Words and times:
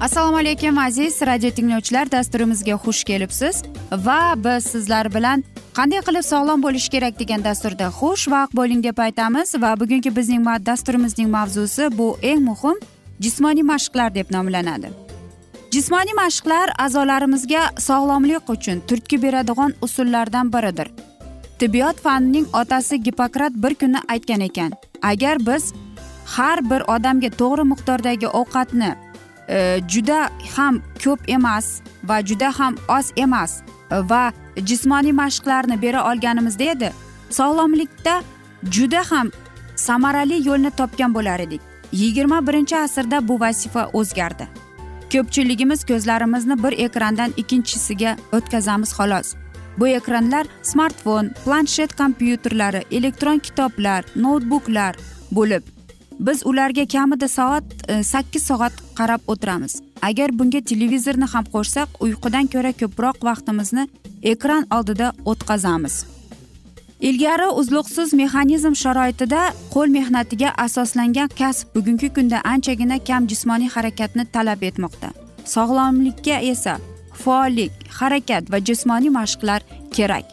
assalomu 0.00 0.36
alaykum 0.36 0.78
aziz 0.78 1.22
radio 1.22 1.50
tinglovchilar 1.50 2.10
dasturimizga 2.12 2.72
xush 2.72 3.04
kelibsiz. 3.04 3.62
Va 3.92 4.34
biz 4.44 4.64
sizlar 4.64 5.14
bilan 5.14 5.44
qanday 5.76 6.00
qilib 6.06 6.24
sog'lom 6.24 6.62
bo'lish 6.62 6.88
kerak 6.94 7.18
degan 7.18 7.44
dasturda 7.44 7.86
xush 7.98 8.24
vaqt 8.34 8.56
bo'ling 8.56 8.84
deb 8.84 8.98
aytamiz. 8.98 9.54
Va 9.62 9.80
bugungi 9.80 10.16
bizning 10.16 10.46
dasturimizning 10.66 11.28
mavzusi 11.30 11.98
bu 11.98 12.18
eng 12.22 12.40
muhim 12.48 12.78
jismoniy 13.20 13.62
mashqlar 13.72 14.14
deb 14.14 14.30
nomlanadi. 14.30 14.88
Jismoniy 15.72 16.14
mashqlar 16.22 16.72
a'zolarimizga 16.78 17.62
sog'lomlik 17.78 18.50
uchun 18.50 18.80
turtki 18.88 19.22
beradigan 19.22 19.74
usullardan 19.82 20.52
biridir. 20.52 20.88
Tibbiyot 21.58 22.00
fanining 22.00 22.46
otasi 22.52 23.02
gippokrat 23.02 23.52
bir 23.54 23.74
kuni 23.74 24.00
aytgan 24.08 24.40
ekan 24.40 24.72
agar 25.02 25.36
biz 25.46 25.72
har 26.36 26.70
bir 26.70 26.80
odamga 26.94 27.30
to'g'ri 27.40 27.64
miqdordagi 27.72 28.28
ovqatni 28.40 29.09
Э, 29.50 29.80
juda 29.88 30.30
ham 30.56 30.80
ko'p 31.04 31.20
emas 31.26 31.80
va 32.04 32.20
juda 32.22 32.50
ham 32.58 32.76
oz 32.88 33.06
emas 33.16 33.62
va 33.90 34.32
jismoniy 34.56 35.12
mashqlarni 35.12 35.82
bera 35.82 36.04
olganimizda 36.10 36.64
edi. 36.74 36.90
Sog'lomlikda 37.38 38.14
juda 38.76 39.02
ham 39.10 39.32
samarali 39.76 40.38
yo'lni 40.48 40.70
topgan 40.70 41.14
bo'lar 41.14 41.40
edik. 41.46 41.60
Yigirma 41.92 42.46
birinchi 42.46 42.76
asrda 42.76 43.28
bu 43.28 43.40
vazifa 43.40 43.88
o'zgardi. 43.92 44.46
Ko'pchiligimiz 45.12 45.84
ko'zlarimizni 45.90 46.62
bir 46.62 46.78
ekrandan 46.86 47.34
ikkinchisiga 47.36 48.16
o'tkazamiz 48.32 48.94
xolos. 48.98 49.34
Bu 49.78 49.88
ekranlar 49.88 50.46
smartfon 50.62 51.30
planshet 51.44 51.96
kompyuterlari 51.96 52.82
elektron 52.90 53.38
kitoblar 53.38 54.04
noutbuklar 54.16 54.96
bo'lib 55.32 55.62
biz 56.20 56.46
ularga 56.46 56.86
kamida 56.86 57.28
soat 57.28 57.64
e, 57.88 58.02
sakkiz 58.02 58.42
soat 58.42 58.72
qarab 58.98 59.20
o'tiramiz. 59.26 59.82
Agar 60.02 60.38
bunga 60.38 60.60
televizorni 60.60 61.26
ham 61.32 61.44
qo'shsak 61.54 61.88
uyqudan 62.04 62.46
ko'ra 62.54 62.72
ko'proq 62.80 63.24
vaqtimizni 63.28 63.88
ekran 64.22 64.66
oldida 64.76 65.12
o'tkazamiz. 65.24 66.04
Ilgari 67.00 67.46
uzluqsiz 67.60 68.12
mexanizm 68.12 68.74
sharoitida 68.82 69.40
qo'l 69.74 69.88
mehnatiga 69.98 70.50
asoslangan 70.64 71.30
kasb 71.40 71.66
bugungi 71.76 72.08
kunda 72.16 72.38
anchagina 72.52 72.98
kam 73.08 73.28
jismoniy 73.30 73.70
harakatni 73.76 74.24
talab 74.34 74.62
etmoqda. 74.70 75.08
Sog'lomlikka 75.54 76.36
esa 76.52 76.74
faollik 77.22 77.72
harakat 78.00 78.52
va 78.52 78.58
jismoniy 78.68 79.10
mashqlar 79.18 79.60
kerak. 79.96 80.26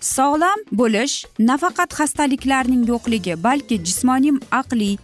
Sog'lom 0.00 0.62
bo'lish 0.80 1.14
nafaqat 1.50 1.90
xastaliklarning 1.98 2.82
yo'qligi 2.92 3.34
balki 3.46 3.76
jismoniy 3.88 4.38
aqliy 4.60 4.94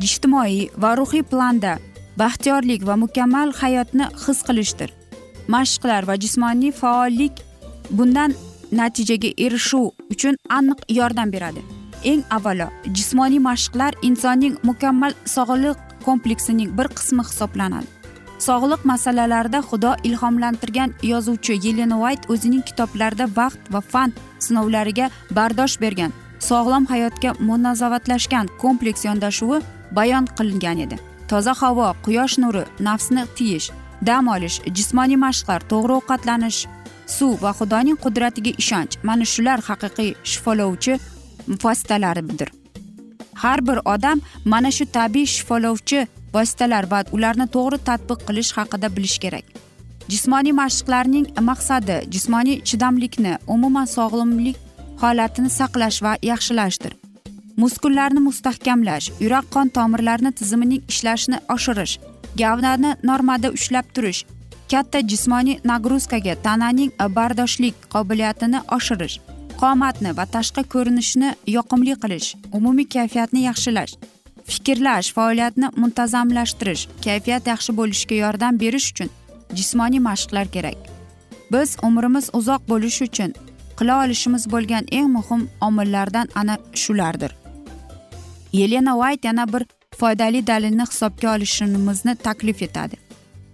ijtimoiy 0.00 0.70
va 0.82 0.94
ruhiy 0.96 1.22
planda 1.22 1.78
baxtiyorlik 2.18 2.86
va 2.86 2.96
mukammal 2.96 3.52
hayotni 3.60 4.06
his 4.24 4.42
qilishdir. 4.46 4.90
Mashqlar 5.48 6.06
va 6.08 6.16
jismoniy 6.22 6.72
faollik 6.72 7.42
bundan 7.90 8.34
natijaga 8.72 9.30
erishuv 9.44 9.90
uchun 10.14 10.36
aniq 10.58 10.80
yordam 10.98 11.32
beradi. 11.32 11.62
Eng 12.04 12.22
avvalo 12.36 12.68
jismoniy 12.96 13.42
mashqlar 13.48 13.92
insonning 14.02 14.56
mukammal 14.62 15.12
sog'liq 15.34 15.76
kompleksining 16.06 16.70
bir 16.78 16.88
qismi 16.96 17.22
hisoblanadi. 17.28 17.86
Sog'liq 18.38 18.82
masalalarida 18.92 19.60
xudo 19.68 19.92
ilhomlantirgan 20.08 20.90
yozuvchi 21.02 21.60
yelena 21.66 21.96
uayt 22.02 22.30
o'zining 22.32 22.62
kitoblarida 22.68 23.26
vaqt 23.36 23.72
va 23.74 23.80
fan 23.92 24.10
sinovlariga 24.38 25.10
bardosh 25.36 25.76
bergan 25.84 26.12
sog'lom 26.48 26.86
hayotga 26.92 27.30
munosabatlashgan 27.48 28.48
kompleks 28.62 29.04
yondashuvi 29.08 29.60
bayon 29.96 30.26
qilingan 30.36 30.78
edi. 30.84 30.96
Toza 31.28 31.54
havo 31.60 31.88
quyosh 32.04 32.36
nuri 32.42 32.64
nafsni 32.88 33.22
tiyish 33.36 33.70
dam 34.06 34.28
olish 34.34 34.56
jismoniy 34.76 35.18
mashqlar 35.26 35.60
to'g'ri 35.70 35.92
ovqatlanish 35.98 36.60
suv 37.16 37.42
va 37.42 37.52
xudoning 37.58 37.98
qudratiga 38.04 38.52
ishonch. 38.62 38.92
Mana 39.08 39.24
shular 39.32 39.58
haqiqiy 39.68 40.10
shifolovchi 40.30 40.98
vositalaridir. 41.62 42.48
Har 43.42 43.60
bir 43.68 43.78
odam 43.94 44.18
mana 44.44 44.70
shu 44.76 44.84
tabiiy 44.96 45.26
shifolovchi 45.34 46.06
vositalar 46.34 46.84
va 46.92 47.00
ularni 47.16 47.46
to'g'ri 47.54 47.78
tatbiq 47.88 48.20
qilish 48.28 48.52
haqida 48.58 48.88
bilish 48.96 49.18
kerak. 49.24 49.46
Jismoniy 50.12 50.54
mashqlarning 50.62 51.26
maqsadi 51.48 51.96
jismoniy 52.14 52.60
chidamlikni 52.68 53.32
umuman 53.54 53.88
sog'lomlik 53.96 54.56
holatini 55.02 55.50
saqlash 55.58 55.98
va 56.04 56.12
yaxshilashdir. 56.30 56.92
Muskullarni 57.56 58.20
mustahkamlash 58.28 59.10
yurak 59.20 59.50
qon 59.54 59.68
tomirlarini 59.68 60.32
tizimining 60.32 60.82
ishlashini 60.92 61.38
oshirish 61.54 61.98
gavdani 62.42 62.96
normada 63.02 63.50
ushlab 63.58 63.86
turish 63.94 64.24
katta 64.70 65.00
jismoniy 65.00 65.60
nagruzkaga 65.64 66.34
tananing 66.46 66.92
bardoshlik 67.16 67.74
qobiliyatini 67.94 68.60
oshirish 68.76 69.16
qomatni 69.62 70.16
va 70.18 70.24
tashqi 70.36 70.62
ko'rinishni 70.74 71.34
yoqimli 71.56 71.94
qilish 72.02 72.28
umumiy 72.58 72.88
kayfiyatni 72.96 73.40
yaxshilash 73.48 73.92
fikrlash 74.52 75.12
faoliyatni 75.16 75.68
muntazamlashtirish 75.82 76.88
kayfiyat 77.04 77.46
yaxshi 77.52 77.76
bo'lishiga 77.80 78.16
yordam 78.24 78.60
berish 78.64 78.88
uchun 78.92 79.10
jismoniy 79.54 80.00
mashqlar 80.00 80.46
kerak. 80.54 80.78
Biz 81.52 81.76
umrimiz 81.82 82.30
uzoq 82.32 82.62
bo'lishi 82.68 83.04
uchun 83.04 83.34
qila 83.78 84.04
olishimiz 84.04 84.44
bo'lgan 84.52 84.84
eng 84.98 85.08
muhim 85.16 85.48
omillardan 85.60 86.28
ana 86.34 86.58
shulardir. 86.82 87.41
Yelena 88.52 88.96
uayt 88.96 89.24
yana 89.24 89.52
bir 89.52 89.62
foydali 89.98 90.46
dalilni 90.46 90.82
hisobga 90.82 91.34
olishimizni 91.34 92.14
taklif 92.14 92.62
etadi. 92.62 92.96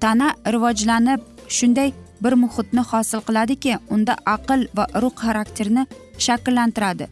Tana 0.01 0.35
rivojlanib 0.47 1.21
shunday 1.49 1.93
bir 2.23 2.33
muhitni 2.33 2.81
hosil 2.81 3.21
qiladiki 3.29 3.79
unda 3.91 4.17
aql 4.27 4.67
va 4.77 4.87
ruh 5.03 5.15
xarakterini 5.23 5.87
shakllantiradi. 6.19 7.09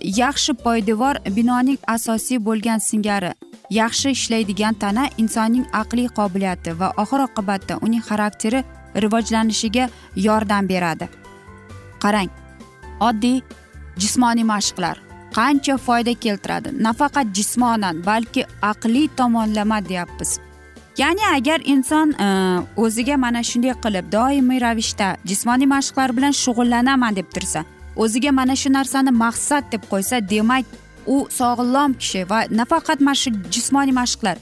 Yaxshi 0.00 0.52
poydevor 0.64 1.16
binoning 1.36 1.78
asosiy 1.86 2.38
bo'lgan 2.46 2.78
singari 2.78 3.32
yaxshi 3.70 4.10
ishlaydigan 4.10 4.74
tana 4.74 5.08
insonning 5.18 5.66
aqliy 5.72 6.08
qobiliyati 6.18 6.78
va 6.80 6.92
oxir 7.02 7.20
oqibatda 7.28 7.78
uning 7.86 8.02
xarakteri 8.08 8.64
rivojlanishiga 9.02 9.88
yordam 10.16 10.68
beradi. 10.68 11.08
Qarang 12.02 12.30
oddiy 13.00 13.40
jismoniy 13.96 14.44
mashqlar. 14.44 15.05
Qancha 15.38 15.76
foyda 15.86 16.14
keltiradi? 16.24 16.68
Nafaqat 16.86 17.26
jismonan 17.36 17.96
balki 18.06 18.42
aqliy 18.62 19.08
tomonlama 19.16 19.78
deyapmiz. 19.88 20.38
Ya'ni 20.98 21.24
agar 21.36 21.60
inson 21.64 22.08
e, 22.10 22.28
o'ziga 22.76 23.16
mana 23.16 23.42
shunday 23.50 23.74
qilib 23.84 24.06
doimiy 24.12 24.60
ravishda 24.66 25.08
jismoniy 25.30 25.68
mashqlar 25.76 26.16
bilan 26.16 26.34
shug'ullanaman 26.42 27.16
deb 27.16 27.28
tursa 27.34 27.64
o'ziga 27.96 28.32
mana 28.32 28.56
shu 28.62 28.72
narsani 28.78 29.12
maqsad 29.24 29.64
deb 29.72 29.82
qo'ysa 29.92 30.20
demak 30.30 30.64
u 31.14 31.16
sog'lom 31.38 31.94
kishi 32.00 32.22
va 32.30 32.38
nafaqat 32.60 33.00
mana 33.00 33.22
shu 33.22 33.30
jismoniy 33.54 33.94
mashqlar 34.00 34.36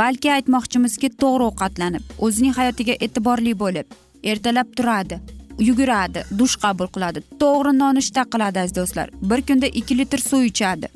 balki 0.00 0.30
aytmoqchimizki 0.36 1.08
to'g'ri 1.22 1.48
ovqatlanib 1.50 2.14
o'zining 2.28 2.54
hayotiga 2.60 2.94
e'tiborli 3.06 3.58
bo'lib 3.64 3.86
ertalab 4.32 4.68
turadi. 4.76 5.20
Yuguradi 5.58 6.24
dush 6.38 6.56
qabul 6.62 6.88
qiladi. 6.94 7.22
To'g'ri 7.42 7.72
nonushta 7.78 8.22
qiladi 8.32 8.58
aziz 8.64 8.76
do'stlar. 8.76 9.10
Bir 9.30 9.40
kunda 9.48 9.66
ikki 9.66 9.98
litr 9.98 10.18
suv 10.18 10.42
ichadi. 10.52 10.88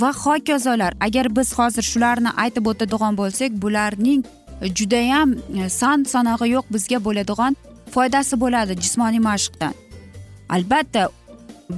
Va 0.00 0.12
hokazolar 0.24 0.92
agar 1.00 1.36
biz 1.36 1.58
hozir 1.58 1.84
shularni 1.92 2.30
aytib 2.44 2.66
o'tadigan 2.66 3.16
bo'lsak 3.20 3.50
bularning 3.64 4.22
judayam 4.68 5.34
e, 5.34 5.68
san 5.68 6.04
sanog'i 6.04 6.48
yo'q 6.54 6.64
bizga 6.74 6.98
bo'ladigan 7.04 7.56
foydasi 7.94 8.40
bo'ladi 8.40 8.76
jismoniy 8.82 9.20
mashqdan 9.20 9.74
albatta 10.48 11.08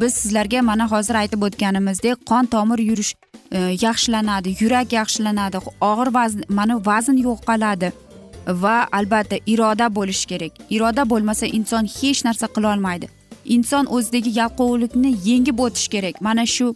biz 0.00 0.14
sizlarga 0.14 0.62
mana 0.62 0.90
hozir 0.90 1.14
aytib 1.22 1.42
o'tganimizdek 1.48 2.26
qon 2.30 2.44
tomir 2.54 2.78
yurish 2.78 3.12
e, 3.50 3.58
yaxshilanadi 3.86 4.56
yurak 4.60 4.92
yaxshilanadi 4.92 5.58
og'ir 5.90 6.14
vazn 6.18 6.40
mana 6.48 6.78
vazn 6.90 7.16
yo'qoladi 7.26 7.92
va 8.46 8.88
albatta 8.92 9.36
iroda 9.46 9.94
bo'lishi 9.94 10.26
kerak. 10.26 10.52
Iroda 10.70 11.10
bo'lmasa 11.10 11.46
inson 11.46 11.84
hech 11.98 12.24
narsa 12.24 12.46
qilolmaydi 12.46 13.08
inson 13.44 13.86
o'zidagi 13.86 14.30
yalqovlikni 14.38 15.16
yengib 15.24 15.58
o'tish 15.58 15.88
kerak. 15.88 16.20
Mana 16.20 16.46
shu 16.46 16.74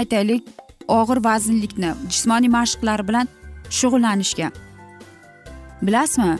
aytaylik 0.00 0.42
og'ir 0.88 1.18
vaznlikni 1.24 1.90
jismoniy 2.10 2.50
mashqlar 2.58 3.08
bilan 3.08 3.28
shug'ullanishga. 3.78 4.50
Bilasizmi? 5.82 6.38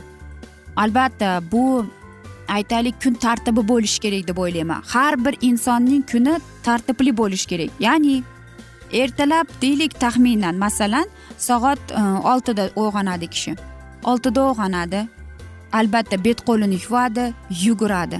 Albatta 0.75 1.41
bu 1.51 1.85
aytaylik 2.47 3.01
kun 3.03 3.13
tartibi 3.13 3.67
bo'lishi 3.67 3.99
kerak 3.99 4.27
deb 4.27 4.37
o'ylayman. 4.37 4.81
Har 4.93 5.25
bir 5.25 5.35
insonning 5.41 6.03
kuni 6.11 6.39
tartibli 6.63 7.17
bo'lishi 7.17 7.47
kerak. 7.47 7.71
Ya'ni 7.79 8.23
ertalab 8.91 9.47
deylik 9.61 9.99
taxminan 9.99 10.55
masalan 10.55 11.07
soat 11.37 11.91
e, 11.91 12.01
oltida 12.31 12.69
uyg'onadi 12.75 13.27
kishi. 13.27 13.55
Oltida 14.11 14.41
uyg'onadi 14.49 15.01
albatta 15.79 16.17
bet 16.25 16.39
qo'lini 16.47 16.77
yuvadi 16.83 17.25
yuguradi. 17.65 18.19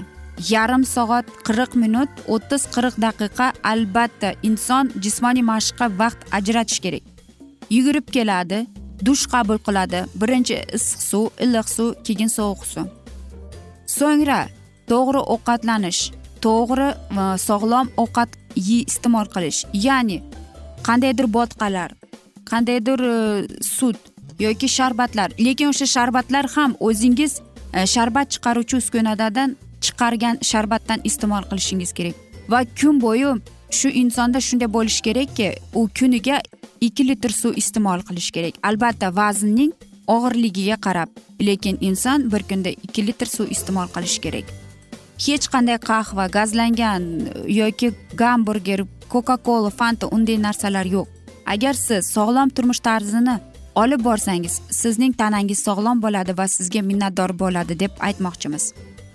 Yarim 0.50 0.84
soat 0.94 1.26
qirq 1.46 1.72
minut 1.82 2.10
o'ttiz 2.34 2.62
qirq 2.74 2.94
daqiqa 3.04 3.46
albatta 3.72 4.28
inson 4.48 4.84
jismoniy 5.04 5.44
mashqqa 5.52 5.86
vaqt 6.00 6.20
ajratish 6.38 6.80
kerak. 6.84 7.04
Yugurib 7.76 8.06
keladi 8.16 8.58
dush 9.06 9.24
qabul 9.32 9.58
qiladi. 9.66 10.00
Birinchi 10.20 10.56
issiq 10.76 11.00
suv 11.10 11.26
iliq 11.44 11.68
suv 11.76 11.88
keyin 12.06 12.30
sovuq 12.38 12.62
suv. 12.72 12.86
So'ngra 13.98 14.40
to'g'ri 14.90 15.20
ovqatlanish 15.34 16.02
to'g'ri 16.44 16.88
e, 17.22 17.24
sog'lom 17.48 17.86
ovqat 18.02 18.30
iste'mol 18.66 19.26
qilish 19.34 19.60
ya'ni 19.86 20.18
qandaydir 20.86 21.26
botqalar 21.36 21.90
qandaydir 22.50 23.00
e, 23.14 23.16
sut 23.76 23.98
yoki 24.38 24.68
sharbatlar. 24.68 25.30
Lekin 25.38 25.68
o'sha 25.68 25.86
sharbatlar 25.86 26.46
ham 26.54 26.76
o'zingiz 26.80 27.40
e, 27.74 27.86
sharbat 27.86 28.30
chiqaruvchi 28.34 28.76
uskunadan 28.76 29.56
chiqargan 29.80 30.38
sharbatdan 30.50 31.00
iste'mol 31.04 31.44
qilishingiz 31.50 31.92
kerak. 31.98 32.14
Va 32.48 32.64
kun 32.80 33.00
bo'yi 33.00 33.34
shu 33.78 33.88
insonda 34.02 34.40
shunday 34.40 34.70
bo'lishi 34.76 35.02
kerakki 35.08 35.48
u 35.74 35.88
kuniga 35.98 36.40
ikki 36.80 37.08
litr 37.08 37.32
suv 37.40 37.58
iste'mol 37.62 38.00
qilish 38.08 38.30
kerak. 38.36 38.54
Albatta 38.62 39.10
vaznning 39.20 39.72
og'irligiga 40.14 40.76
qarab 40.86 41.10
lekin 41.40 41.76
inson 41.80 42.30
bir 42.32 42.42
kunda 42.50 42.70
ikki 42.70 43.06
litr 43.08 43.26
suv 43.36 43.50
iste'mol 43.56 43.88
qilishi 43.94 44.20
kerak. 44.24 44.46
Hech 45.26 45.46
qanday 45.52 45.78
qahva 45.90 46.28
gazlangan 46.36 47.02
e, 47.26 47.52
yoki 47.60 47.92
gamburger 48.14 48.86
coca 49.12 49.36
cola 49.36 49.70
fanta 49.70 50.06
unday 50.16 50.38
narsalar 50.46 50.86
yo'q. 50.86 51.06
Agar 51.54 51.74
siz 51.74 52.06
sog'lom 52.14 52.50
turmush 52.50 52.80
tarzini 52.88 53.38
olib 53.80 54.04
borsangiz 54.04 54.60
sizning 54.70 55.12
tanangiz 55.16 55.58
sog'lom 55.66 56.02
bo'ladi 56.02 56.34
va 56.38 56.46
sizga 56.48 56.82
minnatdor 56.90 57.30
bo'ladi 57.42 57.80
deb 57.82 57.92
aytmoqchimiz. 58.06 58.64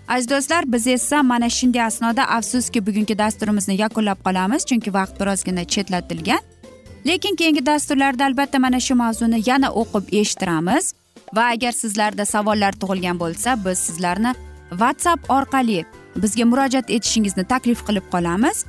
Aziz 0.07 0.29
do'stlar 0.29 0.63
biz 0.73 0.87
esa 0.87 1.23
mana 1.23 1.49
shunday 1.49 1.83
asnoda 1.89 2.23
afsuski 2.37 2.85
bugungi 2.87 3.17
dasturimizni 3.17 3.75
yakunlab 3.83 4.19
qolamiz 4.25 4.65
chunki 4.69 4.93
vaqt 4.93 5.19
birozgina 5.19 5.63
chetlatilgan. 5.73 6.41
Lekin 7.07 7.35
keyingi 7.35 7.65
dasturlarda 7.65 8.25
albatta 8.25 8.59
mana 8.59 8.79
shu 8.79 8.95
mavzuni 8.95 9.39
yana 9.49 9.69
o'qib 9.81 10.05
eshittiramiz 10.19 10.93
va 11.35 11.43
agar 11.53 11.71
sizlarda 11.81 12.25
savollar 12.25 12.73
tug'ilgan 12.81 13.19
bo'lsa 13.23 13.49
biz 13.65 13.77
sizlarni 13.87 14.31
whatsapp 14.69 15.31
orqali 15.37 15.79
bizga 16.15 16.45
murojaat 16.51 16.87
etishingizni 16.89 17.43
taklif 17.53 17.79
qilib 17.87 18.05
qolamiz. 18.13 18.65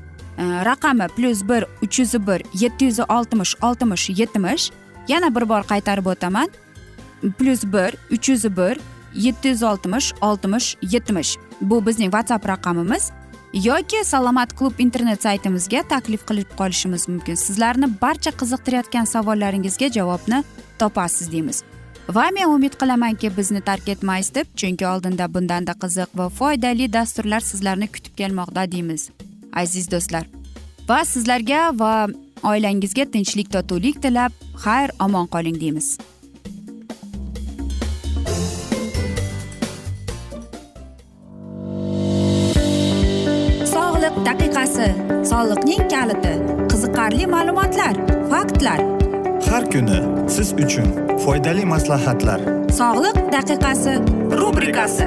Raqami 0.68 1.06
plyus 1.16 1.40
bir 1.48 1.62
uch 1.84 1.98
yuz 1.98 2.14
bir 2.28 2.40
yetti 2.62 2.84
yuz 2.84 2.98
oltmish 3.16 3.54
oltmish 3.62 4.10
yetmish 4.20 4.64
yana 5.08 5.34
bir 5.34 5.48
bor 5.48 5.62
qaytarib 5.62 6.06
o'taman. 6.06 6.48
Plyus 7.38 7.64
bir 7.64 7.96
uch 8.10 8.28
yuz 8.28 8.44
bir 8.56 8.78
yetti 9.14 9.48
yuz 9.48 9.62
oltmish 9.62 10.12
oltmish 10.20 10.76
yetmish. 10.82 11.36
Bu 11.60 11.86
bizning 11.86 12.12
whatsapp 12.12 12.48
raqamimiz. 12.48 13.10
Yoki 13.54 14.04
salomat 14.04 14.56
klub 14.58 14.78
internet 14.78 15.22
saytimizga 15.22 15.82
taklif 15.88 16.26
qilib 16.26 16.56
qolishimiz 16.58 17.08
mumkin. 17.08 17.34
Sizlarni 17.34 17.88
barcha 18.02 18.30
qiziqtirayotgan 18.30 19.04
savollaringizga 19.04 19.88
javobni 19.88 20.44
topasiz 20.78 21.32
deymiz. 21.32 21.62
Va 22.08 22.28
men 22.34 22.48
umid 22.48 22.74
qilamanki 22.80 23.36
bizni 23.36 23.60
tark 23.60 23.88
etmaysiz 23.88 24.34
deb 24.34 24.46
chunki 24.56 24.86
oldinda 24.86 25.34
bundanda 25.34 25.72
qiziq 25.72 26.10
va 26.14 26.28
foydali 26.28 26.92
dasturlar 26.92 27.40
sizlarni 27.40 27.86
kutib 27.86 28.16
kelmoqda 28.16 28.72
deymiz. 28.72 29.10
Aziz 29.52 29.90
do'stlar 29.90 30.26
va 30.88 31.04
sizlarga 31.04 31.70
va 31.78 32.06
oilangizga 32.50 33.04
tinchlik 33.14 33.48
totuvlik 33.54 34.02
tilab 34.02 34.32
xayr 34.64 34.92
omon 35.04 35.26
qoling 35.34 35.56
deymiz. 35.62 35.88
Sog'liq 43.74 44.16
daqiqasi 44.28 44.88
soliqning 45.30 45.84
kaliti 45.94 46.34
qiziqarli 46.70 47.26
ma'lumotlar 47.34 47.94
faktlar. 48.32 48.80
Har 49.50 49.64
kuni 49.72 49.98
siz 50.34 50.48
uchun 50.64 50.88
foydali 51.24 51.64
maslahatlar. 51.74 52.40
Sog'liq 52.80 53.18
daqiqasi 53.36 53.94
rubrikasi 54.40 55.06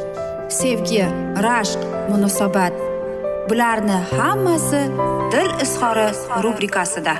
sevgi 0.51 1.03
rashq 1.45 1.79
munosabat. 2.09 2.73
Bularni 3.49 3.97
hammasi 4.17 4.81
dil 5.31 5.51
izhori 5.63 6.07
rubrikasida. 6.43 7.13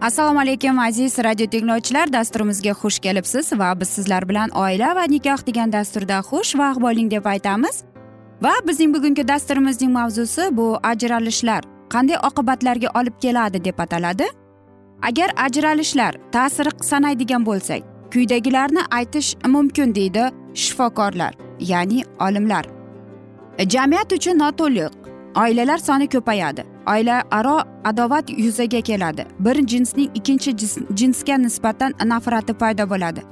Assalomu 0.00 0.40
alaykum 0.40 0.78
aziz 0.78 1.18
radio 1.18 1.46
tinglovchilar. 1.46 2.12
Dasturimizga 2.12 2.70
xush 2.70 2.98
kelibsiz 2.98 3.52
va 3.52 3.80
biz 3.80 3.88
sizlar 3.88 4.28
bilan 4.28 4.50
oila 4.50 4.94
va 4.96 5.04
nikoh 5.08 5.46
degan 5.46 5.72
dasturda 5.72 6.18
xushvaqt 6.30 6.80
bo'ling 6.80 7.10
deb 7.10 7.26
aytamiz. 7.26 7.82
Va 8.42 8.52
bizning 8.68 8.94
bugungi 8.96 9.28
dasturimizning 9.28 9.92
mavzusi 9.92 10.48
bu 10.56 10.78
ajralishlar. 10.82 11.62
Qanday 11.94 12.16
oqibatlarga 12.28 12.88
olib 13.00 13.16
keladi 13.22 13.64
deb 13.64 13.78
ataladi? 13.78 14.26
Agar 15.08 15.30
ajralishlar 15.36 16.14
ta'siri 16.32 16.70
sanaydigan 16.90 17.46
bo'lsak 17.46 17.82
quyidagilarni 18.12 18.82
aytish 18.90 19.36
mumkin 19.46 19.94
deydi 19.94 20.24
shifokorlar 20.54 21.34
ya'ni 21.60 22.02
olimlar. 22.20 22.64
Jamiyat 23.58 24.12
uchun 24.12 24.38
noto'liq 24.38 24.92
oilalar 25.42 25.78
soni 25.78 26.08
ko'payadi. 26.08 26.64
Oila 26.92 27.22
aro 27.30 27.58
adovat 27.84 28.30
yuzaga 28.30 28.80
keladi. 28.80 29.26
Bir 29.38 29.66
jinsning 29.66 30.10
ikkinchi 30.14 30.56
jinsga 30.94 31.36
nisbatan 31.36 31.92
nafrati 32.04 32.52
paydo 32.52 32.90
bo'ladi. 32.90 33.22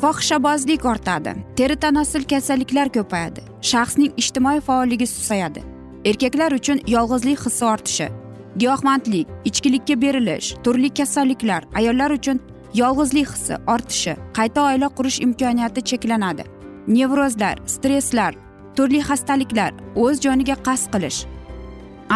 Fohishabozlik 0.00 0.84
ortadi. 0.84 1.34
Teri 1.56 1.76
tanosil 1.76 2.24
kasalliklar 2.24 2.88
ko'payadi. 2.88 3.40
Shaxsning 3.62 4.12
ijtimoiy 4.16 4.60
faolligi 4.60 5.06
susayadi. 5.06 5.62
Erkaklar 6.04 6.52
uchun 6.52 6.80
yolg'izlik 6.86 7.38
hissi 7.46 7.64
ortishi 7.64 8.08
giyohvandlik 8.56 9.28
ichkilikka 9.44 10.00
berilish 10.00 10.54
turli 10.64 10.90
kasalliklar 10.94 11.64
ayollar 11.74 12.10
uchun 12.10 12.40
yolg'izlik 12.74 13.28
hissi 13.28 13.54
ortishi 13.66 14.16
qayta 14.36 14.60
oila 14.68 14.88
qurish 14.96 15.18
imkoniyati 15.26 15.80
cheklanadi. 15.90 16.44
Nevrozlar 16.88 17.56
stresslar 17.66 18.34
turli 18.76 19.00
xastaliklar 19.08 19.72
o'z 19.96 20.20
joniga 20.24 20.56
qasd 20.66 20.86
qilish. 20.94 21.20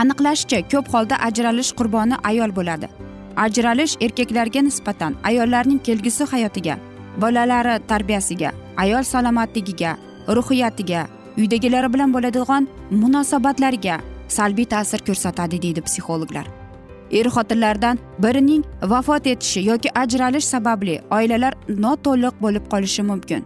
Aniqlashicha 0.00 0.58
ko'p 0.72 0.86
holda 0.94 1.16
ajralish 1.28 1.72
qurboni 1.78 2.16
ayol 2.30 2.50
bo'ladi. 2.58 2.88
Ajralish 3.36 3.96
erkaklarga 4.00 4.60
nisbatan 4.68 5.12
ayollarning 5.30 5.80
kelgusi 5.86 6.24
hayotiga 6.32 6.78
bolalari 7.22 7.74
tarbiyasiga 7.90 8.50
ayol 8.76 9.02
salomatligiga 9.02 9.96
ruhiyatiga 10.36 11.06
uydagilari 11.38 11.88
bilan 11.94 12.14
bo'ladigan 12.14 12.68
munosabatlariga 12.90 13.96
salbiy 14.28 14.64
ta'sir 14.64 15.00
ko'rsatadi 15.08 15.62
deydi 15.62 15.80
psixologlar. 15.88 16.46
Er 17.10 17.26
xotinlardan 17.34 17.98
birining 18.22 18.64
vafot 18.82 19.26
etishi 19.26 19.60
yoki 19.70 19.88
ajralish 19.98 20.44
sababli 20.44 21.00
oilalar 21.10 21.54
noto'liq 21.68 22.34
bo'lib 22.42 22.64
qolishi 22.72 23.02
mumkin. 23.02 23.44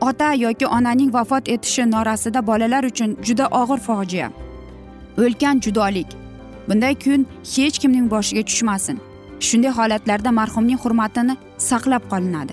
Ota 0.00 0.32
yoki 0.34 0.66
onaning 0.66 1.12
vafot 1.14 1.48
etishi 1.48 1.90
norasida 1.90 2.46
bolalar 2.46 2.84
uchun 2.84 3.16
juda 3.26 3.46
og'ir 3.60 3.80
fojia. 3.86 4.30
O'lkan 5.18 5.60
judolik. 5.60 6.06
Bunday 6.68 6.94
kun 7.04 7.26
hech 7.54 7.78
kimning 7.82 8.10
boshiga 8.10 8.42
tushmasin. 8.48 8.98
Shunday 9.40 9.72
holatlarda 9.78 10.30
marhumning 10.38 10.78
hurmatini 10.84 11.36
saqlab 11.58 12.02
qolinadi. 12.12 12.52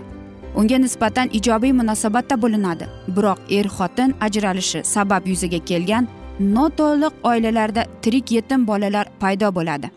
Unga 0.55 0.77
nisbatan 0.77 1.27
ijobiy 1.37 1.73
munosabatda 1.79 2.35
bo'linadi. 2.43 2.85
Biroq 3.15 3.39
er 3.57 3.67
xotin 3.77 4.09
ajralishi 4.25 4.79
sabab 4.83 5.27
yuzaga 5.31 5.59
kelgan 5.69 6.07
noto'liq 6.39 7.13
oilalarda 7.23 7.83
tirik 8.01 8.31
yetim 8.31 8.67
bolalar 8.67 9.07
paydo 9.19 9.55
bo'ladi. 9.55 9.89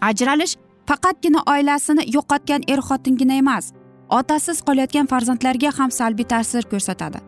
Ajralish 0.00 0.56
faqatgina 0.86 1.40
oilasini 1.52 2.02
yo'qotgan 2.16 2.62
er 2.68 2.80
xotingina 2.88 3.34
emas 3.34 3.72
otasiz 4.10 4.60
qolayotgan 4.66 5.06
farzandlarga 5.12 5.70
ham 5.78 5.90
salbiy 5.90 6.26
ta'sir 6.32 6.62
ko'rsatadi. 6.72 7.18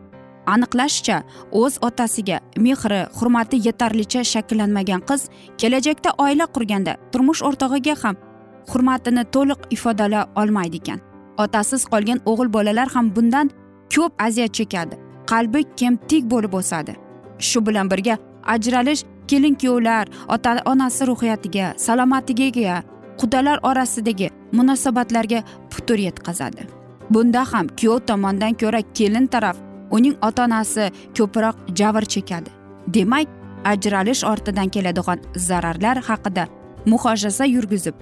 Aniqlashicha 0.47 1.23
o'z 1.61 1.79
otasiga 1.89 2.39
mehri 2.67 3.01
hurmati 3.19 3.61
yetarlicha 3.67 4.25
shakllanmagan 4.33 5.01
qiz 5.09 5.23
kelajakda 5.61 6.11
oila 6.25 6.47
qurganda 6.55 6.97
turmush 7.13 7.43
o'rtog'iga 7.49 7.95
ham 8.03 8.17
hurmatini 8.73 9.25
to'liq 9.35 9.61
ifodala 9.77 10.27
olmaydi 10.41 10.77
ekan. 10.83 11.01
Otasiz 11.45 11.83
qolgan 11.93 12.21
o'g'il 12.31 12.53
bolalar 12.57 12.89
ham 12.95 13.07
bundan 13.17 13.51
ko'p 13.95 14.13
aziyat 14.27 14.53
chekadi 14.59 15.01
qalbi 15.31 15.61
kemtik 15.81 16.31
bo'lib 16.33 16.55
o'sadi. 16.61 17.04
Shu 17.51 17.67
bilan 17.67 17.91
birga 17.93 18.15
ajralish 18.55 19.05
kelin 19.29 19.55
kuyovlar 19.61 20.07
ota 20.29 20.57
onasi 20.73 21.07
ruhiyatiga 21.11 21.67
salomatligiga 21.77 22.83
qudalar 23.21 23.59
orasidagi 23.63 24.31
munosabatlarga 24.53 25.43
putur 25.71 25.99
yetkazadi. 25.99 26.67
Bunda 27.11 27.45
ham 27.53 27.67
kuyov 27.79 27.99
tomondan 28.09 28.55
ko'ra 28.61 28.81
kelin 28.99 29.27
taraf 29.27 29.57
uning 29.91 30.17
ota 30.23 30.45
onasi 30.45 30.91
ko'proq 31.17 31.57
javr 31.79 32.05
chekadi. 32.15 32.51
Demak 32.95 33.29
ajralish 33.65 34.25
ortidan 34.25 34.69
keladigan 34.69 35.19
zararlar 35.37 35.99
haqida 36.09 36.45
muhojaza 36.87 37.45
yurgizib 37.45 37.95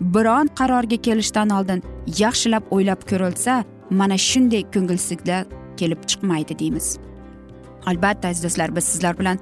biron 0.00 0.46
qarorga 0.58 0.96
kelishdan 1.06 1.50
oldin 1.50 1.82
yaxshilab 2.20 2.64
o'ylab 2.74 3.00
ko'rilsa 3.10 3.64
mana 3.90 4.16
shunday 4.28 4.62
ko'ngilsizliklar 4.74 5.44
kelib 5.76 6.00
chiqmaydi 6.10 6.58
deymiz. 6.58 6.98
Albatta 7.86 8.28
aziz 8.28 8.44
do'stlar 8.44 8.76
biz 8.76 8.84
sizlar 8.84 9.18
bilan 9.18 9.38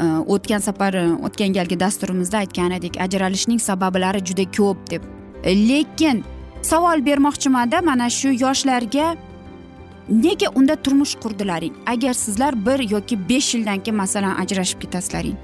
e, 0.00 0.04
o'tgan 0.04 0.58
safar 0.58 0.94
e, 0.94 1.04
o'tgan 1.26 1.52
galgi 1.52 1.80
dasturimizda 1.80 2.38
aytgan 2.38 2.70
edik 2.78 3.00
ajralishning 3.00 3.60
sabablari 3.60 4.24
juda 4.24 4.44
ko'p 4.56 4.90
deb. 4.90 5.02
E, 5.44 5.68
lekin 5.68 6.24
savol 6.62 7.06
bermoqchimanda 7.06 7.82
mana 7.82 8.10
shu 8.10 8.32
yoshlarga 8.32 9.16
nega 10.08 10.48
unda 10.54 10.76
turmush 10.76 11.14
qurdilaring? 11.22 11.74
Agar 11.86 12.14
sizlar 12.14 12.66
bir 12.66 12.90
yoki 12.90 13.28
besh 13.28 13.54
yildan 13.54 13.78
keyin 13.78 13.96
masalan 13.96 14.34
ajrashib 14.42 14.80
ketasizlaring. 14.80 15.36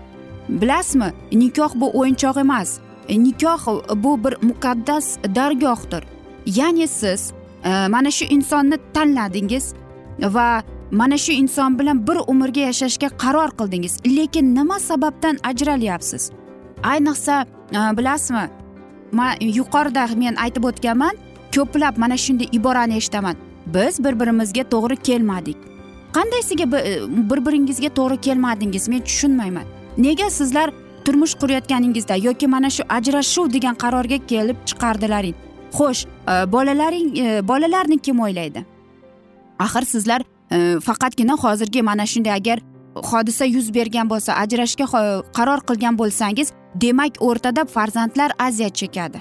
Bilasizmi 0.49 1.13
nikoh 1.33 1.73
bu 1.75 1.91
o'yinchoq 2.01 2.41
emas. 2.41 2.79
Nikoh 3.09 3.63
bu 3.95 4.25
bir 4.25 4.35
muqaddas 4.43 5.19
dargohdir. 5.35 6.05
Ya'ni 6.47 6.89
siz 6.89 7.33
mana 7.65 8.11
shu 8.11 8.25
insonni 8.25 8.79
tanladingiz 8.95 9.75
va 10.19 10.63
mana 10.91 11.19
shu 11.19 11.33
inson 11.33 11.79
bilan 11.79 12.07
bir 12.07 12.17
umrga 12.27 12.61
yashashga 12.61 13.09
qaror 13.09 13.51
qildingiz 13.59 14.17
lekin 14.17 14.55
nima 14.55 14.79
sababdan 14.79 15.39
ajralyapsiz? 15.45 16.31
Ayniqsa 16.83 17.47
e, 17.73 17.97
bilasizmi 17.97 18.51
man 19.13 19.35
yuqorida 19.41 20.09
men 20.17 20.35
aytib 20.35 20.65
o'tganman 20.65 21.17
ko'plab 21.55 21.99
mana 21.99 22.17
shunday 22.17 22.49
iborani 22.53 22.97
eshitaman. 22.97 23.37
Biz 23.67 24.05
bir 24.05 24.21
birimizga 24.21 24.63
to'g'ri 24.63 24.97
kelmadik. 24.97 25.57
Qandaysiga 26.13 26.73
bir 26.73 26.79
e, 26.79 27.47
biringizga 27.47 27.89
to'g'ri 27.89 28.21
kelmadingiz 28.21 28.89
men 28.89 29.01
tushunmayman. 29.01 29.65
Nega 29.99 30.31
sizlar 30.31 30.71
turmush 31.05 31.35
qurayotganingizda 31.35 32.15
yoki 32.17 32.47
mana 32.47 32.71
shu 32.71 32.83
ajrashuv 32.89 33.53
degan 33.53 33.75
qarorga 33.75 34.19
kelib 34.27 34.57
chiqardilaring? 34.67 35.35
Xo'sh 35.79 36.07
e, 36.07 36.53
bolalaring 36.53 37.09
bolalarni 37.49 37.99
kim 37.99 38.21
o'ylaydi? 38.21 38.65
Axir 39.59 39.83
sizlar 39.83 40.23
Э, 40.51 40.81
faqatgina 40.81 41.33
hozirgi 41.33 41.83
mana 41.83 42.07
shunday 42.07 42.33
agar 42.33 42.59
hodisa 42.95 43.45
yuz 43.45 43.75
bergan 43.75 44.11
bo'lsa 44.11 44.33
ajrashishga 44.43 44.87
qaror 45.37 45.61
qilgan 45.69 45.99
bo'lsangiz 45.99 46.53
demak 46.75 47.19
o'rtada 47.21 47.65
farzandlar 47.65 48.31
aziyat 48.39 48.75
chekadi. 48.75 49.19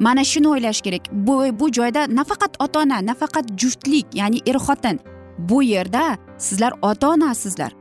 Mana 0.00 0.24
shuni 0.24 0.48
o'ylash 0.48 0.80
kerak. 0.80 1.04
Bu 1.12 1.34
bu 1.60 1.72
joyda 1.72 2.06
nafaqat 2.08 2.56
ota 2.64 2.80
ona 2.80 3.06
nafaqat 3.06 3.46
juftlik 3.60 4.06
ya'ni 4.14 4.40
er 4.46 4.58
xotin 4.66 5.00
bu 5.38 5.62
yerda 5.62 6.16
sizlar 6.38 6.72
ota 6.82 7.08
onasizlar 7.08 7.72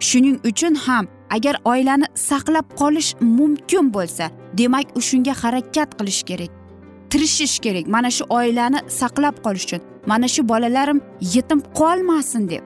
shuning 0.00 0.36
uchun 0.50 0.74
ham 0.74 1.06
agar 1.36 1.56
oilani 1.64 2.06
saqlab 2.14 2.66
qolish 2.80 3.14
mumkin 3.20 3.94
bo'lsa 3.94 4.30
demak 4.58 4.86
u 4.96 5.00
shunga 5.00 5.34
harakat 5.42 5.90
qilish 5.98 6.22
kerak. 6.22 6.59
Tirishish 7.10 7.58
kerak. 7.64 7.86
Mana 7.86 8.10
shu 8.10 8.24
oilani 8.38 8.78
saqlab 9.00 9.36
qolish 9.44 9.64
uchun. 9.64 9.80
Mana 10.06 10.28
shu 10.28 10.48
bolalarim 10.48 11.00
yetim 11.34 11.60
qolmasin 11.80 12.48
deb. 12.50 12.62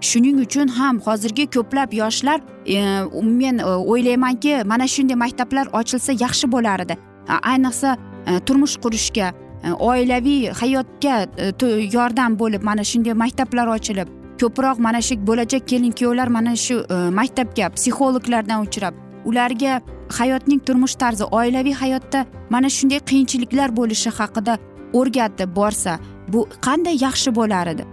Shuning 0.00 0.38
uchun 0.46 0.68
ham 0.68 1.00
hozirgi 1.06 1.46
ko'plab 1.56 1.90
yoshlar 2.02 2.40
e, 2.66 2.78
men 3.22 3.58
e, 3.58 3.64
o'ylaymanki 3.64 4.52
mana 4.64 4.86
shunday 4.94 5.16
maktablar 5.24 5.66
ochilsa 5.80 6.12
yaxshi 6.24 6.52
bo'lar 6.52 6.80
edi. 6.80 6.96
Ayniqsa 7.28 7.96
e, 8.26 8.40
turmush 8.40 8.76
qurishga 8.84 9.32
e, 9.64 9.72
oilaviy 9.72 10.50
hayotga 10.60 11.16
e, 11.38 11.66
yordam 11.96 12.38
bo'lib 12.38 12.62
mana 12.62 12.84
shunday 12.84 13.14
maktablar 13.24 13.66
ochilib 13.76 14.08
ko'proq 14.40 14.78
mana 14.86 15.00
shu 15.02 15.14
bo'lajak 15.30 15.68
kelin 15.68 15.92
kuyovlar 15.98 16.28
mana 16.36 16.56
shu 16.66 16.76
maktabga 17.20 17.70
psixologlardan 17.76 18.66
uchrab 18.66 18.94
ularga 19.24 19.80
hayotning 20.18 20.60
turmush 20.66 20.94
tarzi 21.02 21.24
oilaviy 21.24 21.74
hayotda 21.82 22.26
mana 22.50 22.68
shunday 22.76 23.00
qiyinchiliklar 23.10 23.76
bo'lishi 23.78 24.10
haqida 24.18 24.58
o'rgatib 24.98 25.50
borsa 25.56 25.98
bu 26.32 26.48
qanday 26.66 26.96
yaxshi 27.06 27.34
bo'lar 27.38 27.66
edi? 27.74 27.84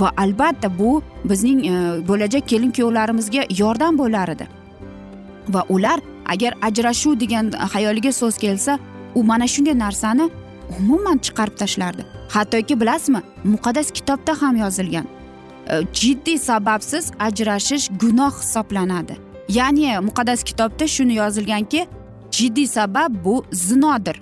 Va 0.00 0.10
albatta 0.16 0.68
bu 0.78 1.02
bizning 1.30 1.60
e, 1.66 1.74
bo'lajak 2.08 2.48
kelin 2.48 2.70
kuyovlarimizga 2.76 3.42
yordam 3.60 3.98
bo'lar 3.98 4.28
edi. 4.34 4.48
Va 5.48 5.64
ular 5.68 6.00
agar 6.34 6.54
ajrashuv 6.68 7.20
degan 7.20 7.52
xayoliga 7.74 8.12
so'z 8.12 8.38
kelsa 8.44 8.78
u 9.14 9.24
mana 9.24 9.46
shunday 9.54 9.78
narsani 9.78 10.30
umuman 10.78 11.18
chiqarib 11.18 11.56
tashlardi. 11.62 12.02
Hattoki 12.34 12.80
bilasizmi 12.80 13.20
muqaddas 13.44 13.90
kitobda 13.90 14.32
ham 14.42 14.56
yozilgan 14.64 15.06
e, 15.70 15.82
jiddiy 16.00 16.38
sababsiz 16.38 17.12
ajrashish 17.28 17.88
gunoh 18.02 18.34
hisoblanadi. 18.42 19.16
Ya'ni 19.48 19.98
muqaddas 20.00 20.42
kitobda 20.42 20.86
shuni 20.88 21.14
yozilganki 21.14 21.86
jiddiy 22.30 22.66
sabab 22.66 23.24
bu 23.24 23.44
zinodir. 23.52 24.20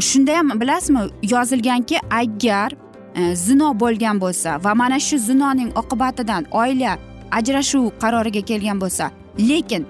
Shunda 0.00 0.38
ham 0.38 0.60
bilasizmi 0.60 1.00
yozilganki 1.22 1.96
agar 2.10 2.72
E, 3.16 3.36
zino 3.36 3.80
bo'lgan 3.80 4.20
bo'lsa 4.20 4.64
va 4.64 4.74
mana 4.74 4.98
shu 5.00 5.18
zinoning 5.18 5.70
oqibatidan 5.80 6.44
oila 6.62 6.98
ajrashuv 7.38 7.84
qaroriga 8.02 8.42
kelgan 8.50 8.80
bo'lsa 8.80 9.10
lekin 9.50 9.86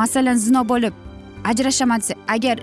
masalan 0.00 0.36
zino 0.44 0.62
bo'lib 0.68 0.94
ajrashaman 1.50 2.00
desa 2.00 2.14
agar 2.34 2.56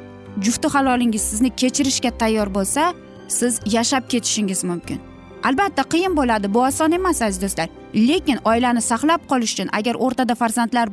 jufti 0.46 0.68
halolingiz 0.74 1.22
sizni 1.22 1.50
kechirishga 1.62 2.12
tayyor 2.22 2.50
bo'lsa 2.58 2.94
siz 3.28 3.60
yashab 3.76 4.04
ketishingiz 4.12 4.64
mumkin. 4.64 5.00
Albatta 5.44 5.84
qiyin 5.94 6.14
bo'ladi 6.20 6.54
bu 6.54 6.60
oson 6.70 6.92
emas 6.92 7.22
aziz 7.22 7.42
do'stlar. 7.42 7.70
Lekin 8.10 8.38
oilani 8.52 8.82
saqlab 8.92 9.22
qolish 9.32 9.54
uchun 9.54 9.70
agar 9.80 9.96
o'rtada 10.06 10.36
farzandlar 10.42 10.88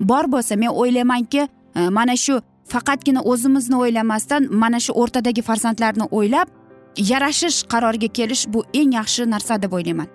bor 0.00 0.24
bo'lsa 0.32 0.56
men 0.56 0.68
o'ylaymanki 0.68 1.48
e, 1.76 1.88
mana 1.88 2.16
shu 2.16 2.40
faqatgina 2.68 3.20
o'zimizni 3.20 3.76
o'ylamasdan 3.76 4.48
mana 4.50 4.80
shu 4.80 4.92
o'rtadagi 4.92 5.42
farzandlarni 5.42 6.06
o'ylab 6.10 6.48
yarashish 7.10 7.62
qaroriga 7.72 8.08
kelish 8.18 8.46
bu 8.48 8.64
eng 8.74 8.92
yaxshi 8.92 9.30
narsa 9.30 9.62
deb 9.62 9.72
o'ylayman. 9.72 10.08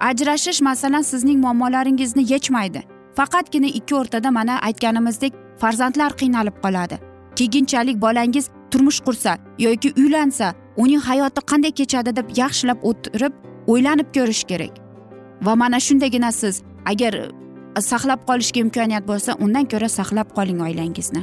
Ajrashish 0.00 0.60
masalan 0.60 1.02
sizning 1.02 1.38
muammolaringizni 1.40 2.32
yechmaydi. 2.32 2.82
Faqatgina 3.16 3.66
ikki 3.66 3.94
o'rtada 3.94 4.30
mana 4.30 4.58
aytganimizdek 4.68 5.32
farzandlar 5.58 6.12
qiynalib 6.20 6.56
qoladi. 6.64 6.98
Keyinchalik 7.36 8.00
bolangiz 8.00 8.48
turmush 8.70 9.00
qursa 9.06 9.38
yoki 9.58 9.92
uylansa 9.96 10.54
uning 10.76 11.00
hayoti 11.00 11.40
qanday 11.50 11.72
kechadi 11.80 12.16
deb 12.16 12.28
yaxshilab 12.36 12.78
o'tirib 12.90 13.32
o'ylanib 13.66 14.08
ko'rish 14.16 14.44
kerak. 14.50 14.74
Va 15.42 15.54
mana 15.56 15.80
shundagina 15.80 16.32
siz 16.32 16.62
agar 16.92 17.14
saqlab 17.78 18.26
qolishga 18.28 18.60
imkoniyat 18.60 19.06
bo'lsa 19.08 19.36
undan 19.44 19.68
ko'ra 19.72 19.88
saqlab 19.88 20.34
qoling 20.36 20.60
oilangizni. 20.66 21.22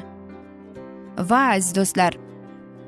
Va 1.30 1.42
aziz 1.56 1.76
do'stlar 1.76 2.18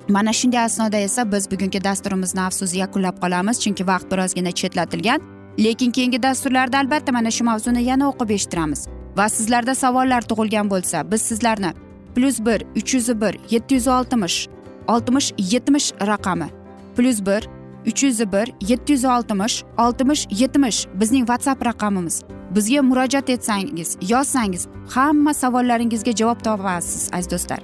mana 0.09 0.33
shunday 0.33 0.63
asnoda 0.63 0.97
esa 0.97 1.31
biz 1.31 1.51
bugungi 1.51 1.83
dasturimizni 1.83 2.41
afsus 2.41 2.73
yakunlab 2.75 3.19
qolamiz 3.23 3.59
chunki 3.63 3.87
vaqt 3.87 4.11
birozgina 4.11 4.51
chetlatilgan. 4.51 5.19
Lekin 5.59 5.91
keyingi 5.91 6.23
dasturlarda 6.23 6.77
albatta 6.79 7.11
mana 7.11 7.31
shu 7.31 7.43
mavzuni 7.43 7.83
yana 7.83 8.09
o'qib 8.11 8.29
eshittiramiz. 8.37 8.87
Va 9.17 9.29
sizlarda 9.29 9.75
savollar 9.75 10.21
tug'ilgan 10.21 10.69
bo'lsa 10.69 11.11
biz 11.11 11.21
sizlarni 11.21 11.71
plyus 12.15 12.39
bir 12.45 12.63
uch 12.79 12.93
yuz 12.93 13.21
bir 13.21 13.37
yetti 13.49 13.75
yuz 13.75 13.87
oltmish 13.87 14.47
oltmish 14.87 15.33
yetmish 15.37 15.91
raqami 16.07 16.49
plyus 16.95 17.25
bir 17.25 17.41
uch 17.87 18.03
yuz 18.03 18.19
bir 18.19 18.53
yetti 18.69 18.93
yuz 18.93 19.05
oltmish 19.05 19.63
oltmish 19.77 20.27
yetmish 20.31 20.87
bizning 20.93 21.25
whatsapp 21.27 21.65
raqamimiz. 21.65 22.23
Bizga 22.55 22.81
murojaat 22.81 23.29
etsangiz 23.29 23.97
yozsangiz 24.09 24.67
hamma 24.95 25.33
savollaringizga 25.33 26.11
javob 26.11 26.39
topasiz 26.43 27.09
aziz 27.13 27.31
do'stlar. 27.31 27.59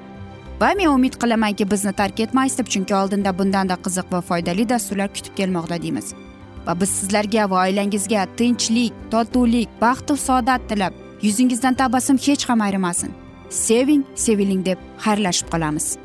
Va 0.62 0.70
men 0.78 0.88
umid 0.88 1.16
qilamanki 1.22 1.72
bizni 1.72 1.94
tark 1.94 2.20
etmaysiz 2.20 2.58
deb 2.58 2.68
chunki 2.74 2.96
oldinda 2.96 3.38
bundanda 3.40 3.76
qiziq 3.86 4.08
va 4.12 4.22
foydali 4.22 4.70
dasturlar 4.70 5.10
kutib 5.16 5.36
kelmoqda 5.40 5.82
deymiz. 5.82 6.14
Va 6.68 6.80
biz 6.82 6.90
sizlarga 7.00 7.50
va 7.52 7.66
oilangizga 7.66 8.28
tinchlik 8.38 8.94
totuvlik 9.12 9.70
baxtu 9.82 10.18
saodat 10.18 10.70
tilab 10.70 10.94
yuzingizdan 11.22 11.74
tabassum 11.74 12.18
hech 12.18 12.50
ham 12.50 12.62
ayrimasin. 12.62 13.12
Seving 13.50 14.04
seviling 14.16 14.66
deb 14.66 14.78
xayrlashib 15.06 15.52
qolamiz. 15.54 16.05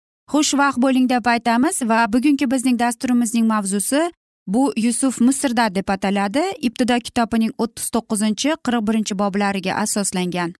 xushvaqt 0.31 0.79
bo'ling 0.83 1.07
deb 1.11 1.25
aytamiz 1.33 1.81
va 1.89 1.99
bugungi 2.13 2.45
bizning 2.51 2.77
dasturimizning 2.79 3.45
mavzusi 3.53 4.01
bu 4.53 4.63
yusuf 4.77 5.21
misrda 5.21 5.75
deb 5.75 5.89
ataladi. 5.95 6.43
Ibtido 6.67 6.97
kitobining 7.07 7.51
o'ttiz 7.63 7.87
to'qqizinchi 7.95 8.49
qirq 8.65 8.83
birinchi 8.87 9.17
boblariga 9.21 9.73
asoslangan. 9.83 10.53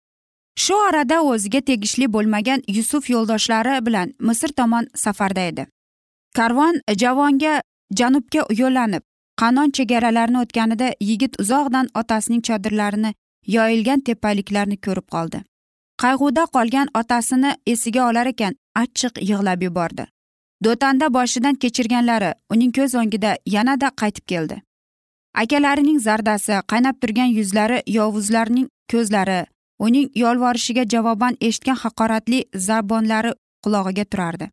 Shu 0.63 0.75
orada 0.87 1.17
o'ziga 1.31 1.61
tegishli 1.69 2.07
bo'lmagan 2.15 2.63
yusuf 2.77 3.09
yo'ldoshlari 3.13 3.75
bilan 3.85 4.13
misr 4.19 4.51
tomon 4.59 4.87
safarda 5.03 5.41
edi. 5.51 5.63
Karvon 6.37 6.75
javonga 7.03 7.53
janubga 7.99 8.41
yo'llanib 8.61 9.03
qanon 9.41 9.71
chegaralarini 9.77 10.39
o'tganida 10.43 10.87
yigit 11.09 11.39
uzoqdan 11.43 11.87
otasining 12.01 12.43
chodirlarini 12.47 13.13
yoyilgan 13.55 13.99
tepaliklarni 14.09 14.77
ko'rib 14.85 15.07
qoldi. 15.15 15.41
Qayg'uda 16.03 16.43
qolgan 16.55 16.87
otasini 16.99 17.51
esiga 17.73 18.01
olar 18.09 18.27
ekan 18.33 18.53
achchiq 18.81 19.13
yig'lab 19.29 19.63
yubordi. 19.67 20.05
Do'tanda 20.65 21.07
boshidan 21.13 21.55
kechirganlari 21.61 22.31
uning 22.53 22.71
ko'z 22.77 22.95
o'ngida 23.01 23.31
yanada 23.55 23.87
qaytib 24.01 24.25
keldi. 24.31 24.57
Akalarining 25.43 25.99
zardasi 26.07 26.55
qaynab 26.71 26.95
turgan 27.01 27.29
yuzlari 27.37 27.77
yovuzlarning 27.97 28.67
ko'zlari 28.91 29.39
uning 29.85 30.07
yolvorishiga 30.23 30.83
javoban 30.93 31.37
eshitgan 31.47 31.77
haqoratli 31.83 32.39
zabonlari 32.67 33.31
qulog'iga 33.63 34.05
turardi. 34.11 34.49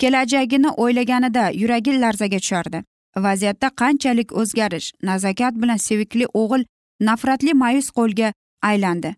Kelajagini 0.00 0.70
o'ylaganida 0.82 1.44
yuragi 1.62 2.00
larzaga 2.02 2.38
tushardi. 2.44 2.84
Vaziyatda 3.24 3.68
qanchalik 3.80 4.28
o'zgarish 4.40 4.92
nazokat 5.08 5.54
bilan 5.62 5.80
sevikli 5.86 6.26
o'g'il 6.42 6.62
nafratli 7.08 7.52
ma'yus 7.62 7.88
qo'lga 7.98 8.32
aylandi. 8.70 9.10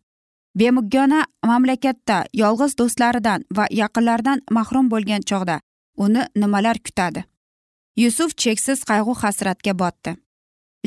Bemugona 0.59 1.21
mamlakatda 1.47 2.25
yolg'iz 2.43 2.79
do'stlaridan 2.79 3.45
va 3.57 3.64
yaqinlaridan 3.81 4.43
mahrum 4.51 4.90
bo'lgan 4.93 5.23
chog'da 5.31 5.61
uni 5.97 6.23
nimalar 6.37 6.79
kutadi? 6.87 7.25
Yusuf 7.97 8.37
cheksiz 8.37 8.85
qayg'u 8.90 9.14
hasratga 9.23 9.79
botdi. 9.79 10.17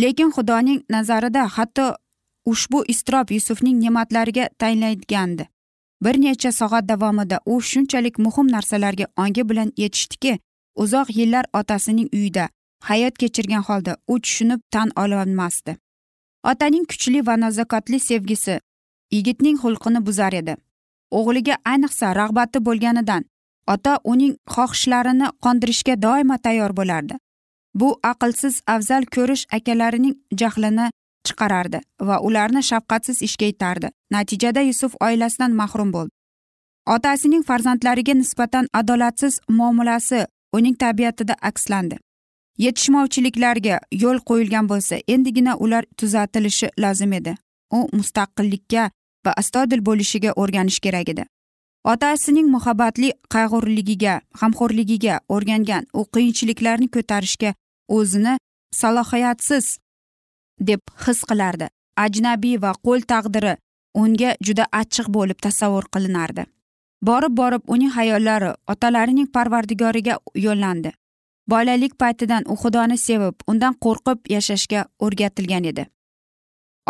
Lekin 0.02 0.32
xudoning 0.36 0.82
nazarida 0.90 1.48
hatto 1.58 1.86
ushbu 2.52 2.84
iztirob 2.94 3.32
yusufning 3.36 3.78
ne'matlariga 3.84 4.50
tayinlaydigandi 4.60 5.48
bir 6.04 6.16
necha 6.22 6.52
soat 6.52 6.90
davomida 6.90 7.40
u 7.46 7.62
shunchalik 7.62 8.20
muhim 8.26 8.48
narsalarga 8.56 9.06
ongi 9.24 9.50
bilan 9.50 9.72
yetishdiki 9.78 10.40
uzoq 10.84 11.10
yillar 11.20 11.46
otasining 11.54 12.10
uyida 12.14 12.50
hayot 12.90 13.18
kechirgan 13.22 13.64
holda 13.70 13.98
u 14.08 14.20
tushunib 14.22 14.62
tan 14.72 14.92
ololmasdi 15.04 15.78
otaning 16.52 16.86
kuchli 16.92 17.26
va 17.28 17.36
nazokatli 17.44 18.00
sevgisi 18.00 18.60
yigitning 19.12 19.58
xulqini 19.64 20.06
buzar 20.08 20.34
edi. 20.34 20.56
O'g'liga 21.20 21.56
ayniqsa 21.72 22.16
rag'bati 22.20 22.60
bo'lganidan 22.68 23.26
ota 23.74 23.94
uning 24.04 24.34
xohishlarini 24.56 25.28
qondirishga 25.44 25.96
doimo 26.06 26.38
tayyor 26.46 26.76
bo'lardi. 26.80 27.16
Bu 27.80 27.90
aqlsiz 28.12 28.62
afzal 28.76 29.04
ko'rish 29.16 29.44
akalarining 29.58 30.16
jahlini 30.42 30.88
chiqarardi 31.28 31.80
va 32.08 32.20
ularni 32.28 32.64
shafqatsiz 32.70 33.22
ishga 33.28 33.46
itardi. 33.54 33.88
Natijada 34.12 34.62
yusuf 34.70 34.96
oilasidan 35.02 35.52
mahrum 35.62 35.94
bo'ldi. 35.94 36.12
Otasining 36.96 37.44
farzandlariga 37.50 38.14
nisbatan 38.14 38.68
adolatsiz 38.74 39.40
muomalasi 39.50 40.26
uning 40.58 40.76
tabiatida 40.84 41.36
akslandi 41.50 41.98
yetishmovchiliklarga 42.64 43.80
yo'l 44.04 44.20
qo'yilgan 44.30 44.70
bo'lsa 44.72 45.00
endigina 45.16 45.56
ular 45.64 45.86
tuzatilishi 45.98 46.70
lozim 46.84 47.14
edi. 47.14 47.36
U 47.78 47.80
mustaqillikka 47.94 48.90
va 49.28 49.34
astoydil 49.42 49.84
bo'lishiga 49.90 50.34
o'rganish 50.42 50.80
kerak 50.86 51.14
edi. 51.14 51.26
Otasining 51.94 52.48
muhabbatli 52.56 53.10
qayg'urligiga 53.34 54.16
g'amxo'rligiga 54.40 55.20
o'rgangan 55.36 55.88
u 56.00 56.02
qiyinchiliklarni 56.16 56.88
ko'tarishga 56.96 57.54
o'zini 57.98 58.34
salohiyatsiz 58.82 59.66
deb 60.70 60.82
his 61.06 61.24
qilardi. 61.30 61.68
Ajnabiy 62.06 62.58
va 62.64 62.74
qo'l 62.86 63.02
taqdiri 63.14 63.56
unga 64.02 64.36
juda 64.48 64.66
achchiq 64.82 65.08
bo'lib 65.18 65.40
tasavvur 65.46 65.86
qilinardi. 65.94 66.46
Borib 67.08 67.34
borib 67.40 67.64
uning 67.74 67.92
hayollari 67.98 68.52
otalarining 68.74 69.28
parvardigoriga 69.36 70.18
yo'llandi. 70.46 70.92
Bolalik 71.48 71.94
paytidan 72.02 72.44
u 72.52 72.56
xudoni 72.62 72.98
sevib 73.08 73.36
undan 73.52 73.74
qo'rqib 73.86 74.20
yashashga 74.36 74.86
o'rgatilgan 75.06 75.70
edi. 75.72 75.88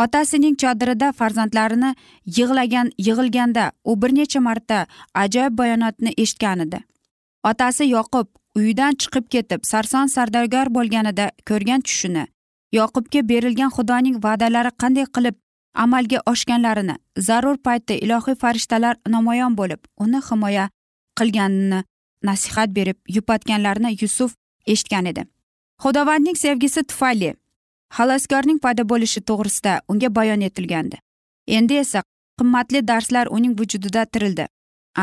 Otasining 0.03 0.55
chodirida 0.61 1.11
farzandlarini 1.19 1.91
yig'lagan 2.37 2.91
yig'ilganda 3.07 3.71
u 3.83 4.01
bir 4.01 4.15
necha 4.19 4.39
marta 4.47 4.85
ajoyib 5.23 5.57
bayonotni 5.57 6.13
eshitgan 6.17 6.59
edi. 6.65 6.79
Otasi 7.43 7.89
yoqub 7.89 8.27
uyidan 8.55 8.93
chiqib 9.01 9.25
ketib 9.33 9.61
sarson 9.71 10.07
sardargor 10.15 10.73
bo'lganida 10.77 11.31
ko'rgan 11.49 11.81
tushini 11.87 12.25
yoqubga 12.77 13.21
berilgan 13.29 13.71
xudoning 13.77 14.17
va'dalari 14.25 14.71
qanday 14.81 15.05
qilib 15.15 15.35
amalga 15.83 16.19
oshganlarini 16.31 16.95
zarur 17.27 17.57
paytda 17.67 17.93
ilohiy 18.05 18.35
farishtalar 18.43 18.95
namoyon 19.15 19.57
bo'lib 19.59 19.81
uni 20.05 20.21
himoya 20.29 20.69
qilganini 21.19 21.81
nasihat 22.29 22.69
berib 22.77 22.97
yupatganlarini 23.15 23.95
yusuf 24.01 24.35
eshitgan 24.73 25.05
edi. 25.11 25.23
Xudovandning 25.83 26.37
sevgisi 26.45 26.83
tufayli 26.83 27.35
xaloskorning 27.95 28.59
paydo 28.63 28.83
bo'lishi 28.91 29.21
to'g'risida 29.29 29.73
unga 29.91 30.09
bayon 30.17 30.41
etilgandi. 30.49 30.97
Endi 31.47 31.75
esa 31.83 32.01
qimmatli 32.39 32.81
darslar 32.87 33.27
uning 33.27 33.53
vujudida 33.59 34.05
tirildi. 34.05 34.45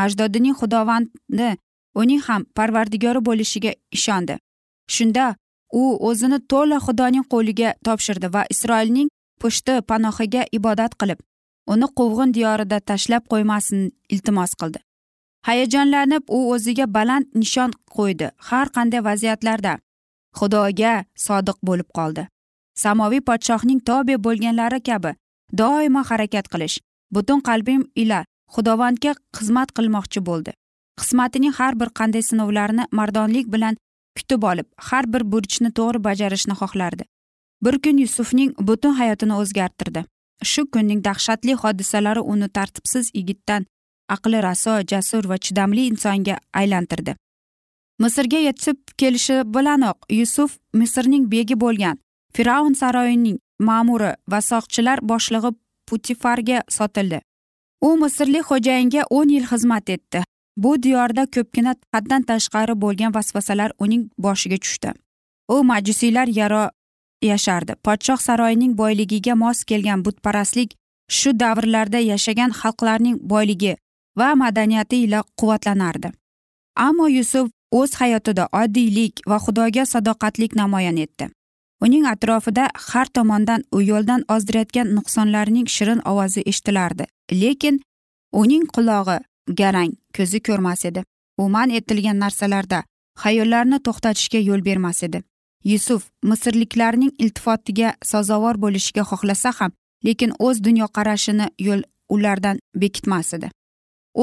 Ajdodining 0.03 0.55
xudovandi 0.59 1.49
uning 2.01 2.21
ham 2.27 2.45
parvardigori 2.55 3.21
bo'lishiga 3.27 3.71
ishondi. 3.97 4.35
Shunda 4.95 5.35
u 5.81 5.83
o'zini 6.09 6.39
to'la 6.51 6.77
xudoning 6.85 7.25
qo'liga 7.33 7.69
topshirdi 7.85 8.27
va 8.35 8.43
isroilning 8.53 9.09
pushti 9.41 9.73
panohiga 9.89 10.43
ibodat 10.57 10.93
qilib 10.99 11.19
uni 11.73 11.87
quvg'in 11.99 12.33
diyorida 12.37 12.79
tashlab 12.89 13.23
qo'ymasin 13.31 13.81
iltimos 14.13 14.51
qildi. 14.59 14.79
Hayajonlanib 15.47 16.23
u 16.37 16.39
o'ziga 16.53 16.85
baland 16.97 17.25
nishon 17.41 17.71
qo'ydi 17.97 18.29
har 18.49 18.67
qanday 18.75 19.01
vaziyatlarda 19.09 19.73
xudoga 20.39 20.93
sodiq 21.25 21.57
bo'lib 21.67 21.89
qoldi. 21.97 22.27
Samoviy 22.83 23.21
podshohning 23.29 23.79
tobe 23.89 24.15
bo'lganlari 24.25 24.79
kabi 24.89 25.11
doimo 25.59 26.01
harakat 26.09 26.47
qilish 26.53 26.77
butun 27.15 27.39
qalbim 27.49 27.81
ila 28.03 28.19
xudovandga 28.55 29.11
xizmat 29.37 29.69
qilmoqchi 29.77 30.21
bo'ldi. 30.29 30.51
Qismatining 30.99 31.53
har 31.59 31.73
bir 31.79 31.89
qanday 31.99 32.23
sinovlarini 32.29 32.85
mardonlik 32.91 33.47
bilan 33.53 33.77
kutib 34.17 34.43
olib 34.51 34.67
har 34.89 35.05
bir 35.13 35.23
burchni 35.31 35.69
to'g'ri 35.77 36.03
bajarishni 36.07 36.55
xohlardi. 36.61 37.03
Bir 37.63 37.75
kun 37.83 37.97
yusufning 38.03 38.51
butun 38.67 38.93
hayotini 38.99 39.35
o'zgartirdi. 39.41 40.05
Shu 40.51 40.61
kunning 40.73 41.03
dahshatli 41.07 41.53
hodisalari 41.63 42.21
uni 42.31 42.47
tartibsiz 42.57 43.11
yigitdan 43.17 43.65
aqli 44.15 44.39
raso 44.47 44.73
jasur 44.91 45.23
va 45.31 45.37
chidamli 45.37 45.87
insonga 45.91 46.35
aylantirdi. 46.61 47.15
Misrga 47.99 48.39
yetib 48.47 48.77
kelishi 48.99 49.37
bilanoq 49.55 49.97
yusuf 50.19 50.57
misrning 50.73 51.31
begi 51.31 51.55
bo'lgan 51.63 51.97
fir'avn 52.35 52.73
saroyining 52.81 53.37
ma'muri 53.69 54.11
va 54.31 54.39
soqchilar 54.49 54.99
boshlig'i 55.11 55.51
putifarga 55.87 56.61
sotildi. 56.77 57.19
U 57.87 57.89
misrlik 58.01 58.47
xo'jayinga 58.49 59.01
o'n 59.17 59.29
yil 59.35 59.45
xizmat 59.51 59.89
etdi. 59.95 60.23
Bu 60.63 60.71
diyorda 60.83 61.25
ko'pgina 61.35 61.73
haddan 61.93 62.23
tashqari 62.29 62.75
bo'lgan 62.83 63.15
vasvasalar 63.17 63.71
uning 63.83 64.03
boshiga 64.25 64.57
tushdi. 64.63 64.89
U 65.55 65.63
majusiylar 65.69 66.27
yaro 66.39 66.63
yashardi. 67.21 67.73
Podshoh 67.85 68.19
saroyining 68.27 68.73
boyligiga 68.81 69.35
mos 69.35 69.63
kelgan 69.69 70.05
butparastlik 70.05 70.75
shu 71.17 71.29
davrlarda 71.39 71.99
yashagan 72.11 72.51
xalqlarning 72.59 73.17
boyligi 73.31 73.73
va 74.19 74.29
madaniyati 74.41 75.03
ila 75.05 75.23
quvvatlanardi. 75.39 76.09
Ammo 76.87 77.07
yusuf 77.07 77.47
o'z 77.71 77.91
hayotida 78.01 78.47
oddiylik 78.61 79.13
va 79.29 79.37
xudoga 79.45 79.83
sadoqatlik 79.93 80.55
namoyon 80.61 80.97
etdi. 81.05 81.29
Uning 81.85 82.05
atrofida 82.13 82.65
har 82.91 83.07
tomondan 83.15 83.63
u 83.71 83.81
yo'ldan 83.81 84.21
ozdirayotgan 84.35 84.87
nuqsonlarning 84.97 85.67
shirin 85.75 86.01
ovozi 86.11 86.41
eshitilardi. 86.51 87.05
Lekin 87.41 87.81
uning 88.41 88.65
qulog'i 88.75 89.17
garang 89.59 89.91
ko'zi 90.15 90.39
ko'rmas 90.47 90.85
edi. 90.89 91.03
U 91.41 91.49
man 91.55 91.69
etilgan 91.79 92.17
narsalarda 92.23 92.83
xayollarni 93.23 93.79
to'xtatishga 93.85 94.39
yo'l 94.49 94.65
bermas 94.67 95.03
edi. 95.07 95.21
Yusuf 95.71 96.09
misrliklarning 96.29 97.11
iltifotiga 97.23 97.93
sazovor 98.11 98.55
bo'lishga 98.63 99.03
xohlasa 99.11 99.51
ham 99.59 99.71
lekin 100.05 100.31
o'z 100.39 100.57
dunyoqarashini 100.67 101.47
yo'l 101.67 101.81
ulardan 102.09 102.59
bekitmas 102.81 103.33
edi. 103.37 103.49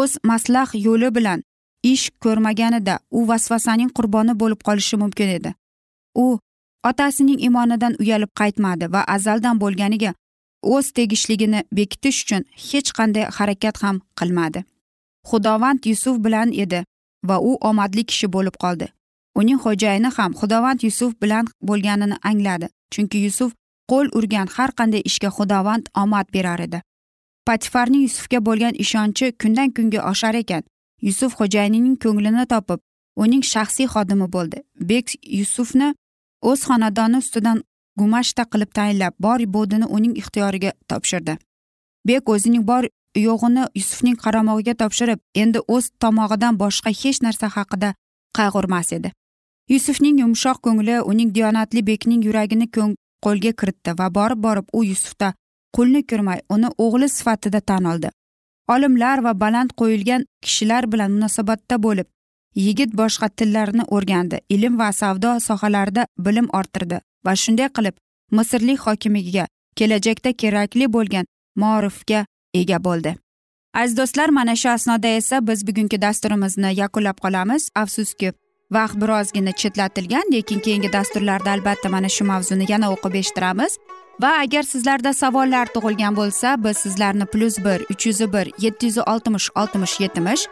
O'z 0.00 0.12
maslah 0.30 0.68
yo'li 0.86 1.14
bilan 1.16 1.42
ish 1.82 2.10
ko'rmaganida 2.24 2.94
u 3.10 3.28
vasvasaning 3.28 3.90
qurboni 3.96 4.34
bo'lib 4.40 4.60
qolishi 4.68 4.96
mumkin 5.02 5.28
edi. 5.38 5.50
U 6.24 6.38
otasining 6.88 7.40
imonidan 7.48 7.94
uyalib 8.02 8.32
qaytmadi 8.40 8.92
va 8.94 9.02
azaldan 9.16 9.60
bo'lganiga 9.62 10.14
o'z 10.62 10.86
tegishligini 10.96 11.60
bekitish 11.78 12.18
uchun 12.24 12.42
hech 12.68 12.90
qanday 12.98 13.24
harakat 13.36 13.82
ham 13.82 13.96
qilmadi. 14.18 14.64
Xudovand 15.28 15.80
yusuf 15.90 16.16
bilan 16.24 16.52
edi 16.64 16.84
va 17.28 17.36
u 17.40 17.52
omadli 17.70 18.04
kishi 18.10 18.26
bo'lib 18.34 18.56
qoldi. 18.64 18.86
Uning 19.40 19.58
xo'jayini 19.64 20.10
ham 20.16 20.32
xudovand 20.40 20.80
yusuf 20.86 21.12
bilan 21.22 21.44
bo'lganini 21.68 22.16
angladi 22.30 22.66
chunki 22.92 23.18
yusuf 23.26 23.50
qo'l 23.90 24.06
urgan 24.18 24.48
har 24.56 24.70
qanday 24.78 25.02
ishga 25.10 25.30
xudovand 25.36 25.84
omad 26.02 26.26
berar 26.34 26.60
edi. 26.66 26.78
Patifarning 27.46 28.02
yusufga 28.06 28.38
bo'lgan 28.48 28.74
ishonchi 28.84 29.26
kundan 29.40 29.70
kunga 29.76 30.00
oshar 30.10 30.34
ekan. 30.42 30.62
Yusuf 31.06 31.30
xo'jayinining 31.38 31.96
ko'nglini 32.04 32.44
topib 32.52 32.80
uning 33.22 33.42
shaxsiy 33.52 33.88
xodimi 33.94 34.28
bo'ldi. 34.34 34.58
Bek 34.90 35.06
yusufni 35.38 35.88
o'z 36.50 36.60
xonadoni 36.68 37.16
ustidan 37.22 37.62
gumashta 37.98 38.44
qilib 38.52 38.70
tayinlab 38.78 39.14
bor 39.24 39.40
bodini 39.56 39.86
uning 39.96 40.14
ixtiyoriga 40.20 40.72
topshirdi. 40.88 41.36
Bek 42.08 42.28
o'zining 42.34 42.64
bor 42.70 42.84
yo'g'ini 43.26 43.64
yusufning 43.80 44.16
qaramog'iga 44.24 44.74
topshirib 44.82 45.20
endi 45.42 45.58
o'z 45.74 45.90
tomog'idan 46.02 46.58
boshqa 46.62 46.90
hech 47.02 47.18
narsa 47.26 47.46
haqida 47.56 47.94
qayg'urmas 48.38 48.92
edi. 48.98 49.12
Yusufning 49.72 50.16
yumshoq 50.22 50.58
ko'ngli 50.66 50.96
uning 51.10 51.34
diyonatli 51.36 51.86
bekning 51.90 52.24
yuragini 52.28 52.66
qo'lga 53.24 53.52
kiritdi 53.60 53.90
va 53.98 54.06
borib 54.18 54.40
borib 54.46 54.66
u 54.78 54.84
yusufda 54.90 55.28
qulni 55.76 56.02
ko'rmay 56.10 56.40
uni 56.54 56.68
o'g'li 56.84 57.08
sifatida 57.16 57.60
tan 57.60 57.84
oldi. 57.92 58.08
Olimlar 58.74 59.18
va 59.26 59.32
baland 59.42 59.70
qo'yilgan 59.80 60.24
kishilar 60.44 60.92
bilan 60.92 61.10
munosabatda 61.16 61.76
bo'lib 61.86 62.08
yigit 62.54 62.94
boshqa 63.00 63.28
tillarni 63.28 63.84
o'rgandi 63.96 64.40
ilm 64.48 64.78
va 64.78 64.92
savdo 64.92 65.40
sohalarida 65.48 66.06
bilim 66.18 66.48
orttirdi 66.58 67.00
va 67.26 67.36
shunday 67.42 67.68
qilib 67.76 67.94
misrlik 68.38 68.80
hokimiga 68.86 69.46
kelajakda 69.76 70.32
kerakli 70.32 70.92
bo'lgan 70.92 71.26
morifga 71.56 72.26
ega 72.54 72.78
bo'ldi. 72.84 73.16
Aziz 73.74 73.96
do'stlar 73.96 74.28
mana 74.28 74.56
shu 74.56 74.68
asnoda 74.68 75.08
esa 75.08 75.46
biz 75.46 75.66
bugungi 75.66 76.02
dasturimizni 76.02 76.74
yakunlab 76.80 77.18
qolamiz. 77.24 77.68
Afsuski 77.74 78.32
vaqt 78.76 78.96
birozgina 79.02 79.52
chetlatilgan 79.52 80.32
lekin 80.32 80.60
keyingi 80.60 80.92
dasturlarda 80.92 81.50
albatta 81.50 81.88
mana 81.88 82.08
shu 82.08 82.24
mavzuni 82.24 82.66
yana 82.72 82.92
o'qib 82.94 83.14
eshittiramiz. 83.20 83.78
Va 84.22 84.30
agar 84.42 84.62
sizlarda 84.72 85.12
savollar 85.22 85.66
tug'ilgan 85.74 86.16
bo'lsa 86.20 86.64
biz 86.64 86.76
sizlarni 86.84 87.26
plyus 87.32 87.56
bir 87.64 87.78
uch 87.92 88.06
yuz 88.06 88.20
bir 88.34 88.46
yetti 88.64 88.86
yuz 88.86 88.98
oltmish 88.98 89.48
oltmish 89.60 90.00
yetmish 90.00 90.46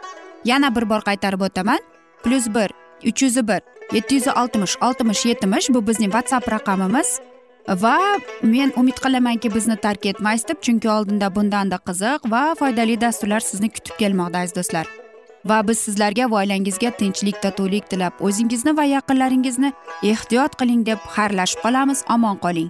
yana 0.45 0.75
bir 0.75 0.89
bor 0.89 1.01
qaytarib 1.09 1.41
o'taman. 1.47 1.79
Plyus 2.23 2.47
bir 2.55 2.69
uch 3.09 3.23
yuz 3.23 3.35
bir 3.47 3.61
yetti 3.93 4.15
yuz 4.15 4.27
oltmish 4.27 4.75
oltmish 4.81 5.25
yetmish 5.25 5.69
bu 5.69 5.87
bizning 5.87 6.11
whatsapp 6.11 6.51
raqamimiz 6.51 7.19
va 7.67 7.97
men 8.43 8.73
umid 8.77 8.97
qilamanki 9.03 9.53
bizni 9.55 9.75
tark 9.75 10.05
etmaysiz 10.05 10.47
deb 10.47 10.61
chunki 10.61 10.89
oldinda 10.89 11.35
bundanda 11.35 11.77
qiziq 11.87 12.31
va 12.31 12.43
foydali 12.59 13.01
dasturlar 13.01 13.39
sizni 13.39 13.69
kutib 13.69 13.95
kelmoqda 14.01 14.37
aziz 14.37 14.55
do'stlar 14.55 14.87
va 15.45 15.67
biz 15.67 15.77
sizlarga 15.85 16.31
va 16.31 16.41
oilangizga 16.41 16.91
tinchlik 17.01 17.41
totuvlik 17.45 17.89
tilab 17.89 18.21
o'zingizni 18.27 18.77
va 18.77 18.85
yaqinlaringizni 18.95 19.73
ehtiyot 20.13 20.57
qiling 20.61 20.85
deb 20.85 21.09
xayrlashib 21.15 21.65
qolamiz 21.65 22.05
omon 22.17 22.37
qoling 22.45 22.69